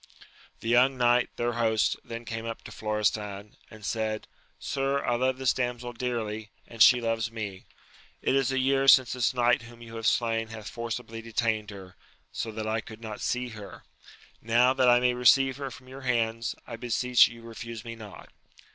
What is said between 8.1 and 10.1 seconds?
It is a year since this knight whom you have